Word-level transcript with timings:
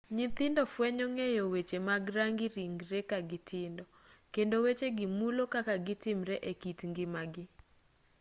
nyithindo 0.15 0.61
fwenyo 0.73 1.05
ng'eyo 1.13 1.43
weche 1.53 1.77
mag 1.89 2.03
rangi 2.15 2.47
ringree 2.55 3.03
kagitindo 3.11 3.83
kendo 4.33 4.55
wechegi 4.63 5.05
mulo 5.17 5.43
kaka 5.53 5.73
gitimre 5.87 6.35
ekit 6.51 6.79
ngimagi 6.91 7.43